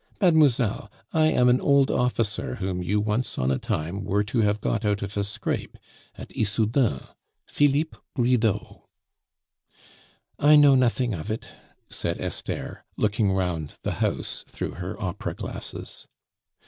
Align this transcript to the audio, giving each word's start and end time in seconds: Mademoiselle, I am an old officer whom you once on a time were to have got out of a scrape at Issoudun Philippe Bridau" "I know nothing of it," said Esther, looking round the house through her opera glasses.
Mademoiselle, 0.19 0.89
I 1.13 1.27
am 1.27 1.47
an 1.47 1.61
old 1.61 1.91
officer 1.91 2.55
whom 2.55 2.81
you 2.81 2.99
once 2.99 3.37
on 3.37 3.51
a 3.51 3.59
time 3.59 4.03
were 4.03 4.23
to 4.23 4.39
have 4.39 4.59
got 4.59 4.83
out 4.83 5.03
of 5.03 5.15
a 5.15 5.23
scrape 5.23 5.77
at 6.15 6.29
Issoudun 6.31 7.03
Philippe 7.45 7.95
Bridau" 8.15 8.87
"I 10.39 10.55
know 10.55 10.73
nothing 10.73 11.13
of 11.13 11.29
it," 11.29 11.49
said 11.91 12.19
Esther, 12.19 12.83
looking 12.97 13.31
round 13.31 13.75
the 13.83 13.91
house 14.01 14.43
through 14.47 14.71
her 14.71 14.99
opera 14.99 15.35
glasses. 15.35 16.07